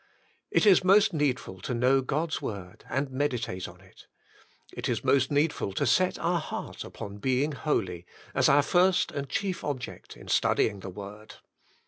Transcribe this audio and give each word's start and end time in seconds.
It 0.49 0.65
is 0.65 0.83
most 0.83 1.13
needful 1.13 1.59
to 1.61 1.75
know 1.75 2.01
God's 2.01 2.41
word 2.41 2.85
and 2.89 3.11
meditate 3.11 3.67
on 3.67 3.81
it. 3.81 4.07
It 4.73 4.89
is 4.89 5.03
most 5.03 5.29
needful 5.29 5.73
to 5.73 5.85
set 5.85 6.17
our 6.17 6.39
heart 6.39 6.83
upon 6.83 7.17
being 7.19 7.51
holy, 7.51 8.07
as 8.33 8.49
our 8.49 8.63
first 8.63 9.11
and 9.11 9.29
chief 9.29 9.63
object 9.63 10.17
in 10.17 10.27
studying 10.27 10.79
the 10.79 10.89
Word. 10.89 11.35